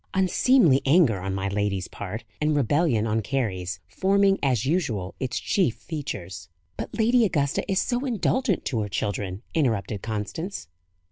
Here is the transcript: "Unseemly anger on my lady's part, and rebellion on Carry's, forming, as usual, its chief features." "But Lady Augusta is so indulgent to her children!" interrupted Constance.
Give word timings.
"Unseemly 0.15 0.81
anger 0.83 1.19
on 1.19 1.31
my 1.35 1.47
lady's 1.47 1.87
part, 1.87 2.23
and 2.41 2.55
rebellion 2.55 3.05
on 3.05 3.21
Carry's, 3.21 3.79
forming, 3.87 4.39
as 4.41 4.65
usual, 4.65 5.13
its 5.19 5.39
chief 5.39 5.75
features." 5.75 6.49
"But 6.75 6.97
Lady 6.97 7.23
Augusta 7.23 7.63
is 7.71 7.79
so 7.79 8.03
indulgent 8.05 8.65
to 8.65 8.79
her 8.81 8.89
children!" 8.89 9.43
interrupted 9.53 10.01
Constance. 10.01 10.67